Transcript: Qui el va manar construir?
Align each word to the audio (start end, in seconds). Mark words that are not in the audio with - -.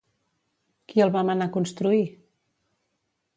Qui 0.93 1.03
el 1.05 1.13
va 1.17 1.23
manar 1.27 1.49
construir? 1.59 2.01